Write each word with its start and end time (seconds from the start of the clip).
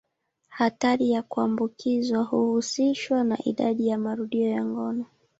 Hatari 0.49 1.09
ya 1.11 1.21
kuambukizwa 1.21 2.23
huhusishwa 2.23 3.23
na 3.23 3.37
idadi 3.45 3.87
ya 3.87 3.97
marudio 3.97 4.49
ya 4.49 4.65
ngono. 4.65 5.05